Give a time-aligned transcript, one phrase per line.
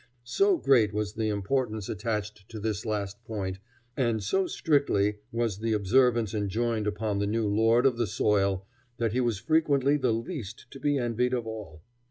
[0.23, 3.59] So great was the importance attached to this last point,
[3.95, 8.65] and so strictly was its observance enjoined upon the new lord of the soil,
[8.97, 11.83] that he was frequently the least to be envied of all.